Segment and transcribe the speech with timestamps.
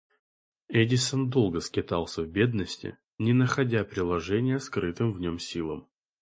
[0.67, 5.87] Эдисон долго скитался в бедности, не находя приложения скрытым в нем силам.